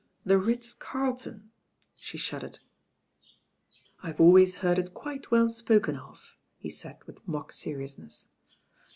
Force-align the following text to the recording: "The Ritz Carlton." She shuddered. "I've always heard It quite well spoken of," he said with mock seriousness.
"The 0.25 0.39
Ritz 0.39 0.73
Carlton." 0.73 1.51
She 1.93 2.17
shuddered. 2.17 2.57
"I've 4.01 4.19
always 4.19 4.55
heard 4.65 4.79
It 4.79 4.95
quite 4.95 5.29
well 5.29 5.47
spoken 5.47 5.95
of," 5.95 6.33
he 6.57 6.71
said 6.71 6.97
with 7.05 7.19
mock 7.27 7.53
seriousness. 7.53 8.25